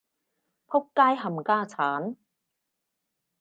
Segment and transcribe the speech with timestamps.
[0.03, 0.05] 僕街
[1.15, 2.15] 冚家鏟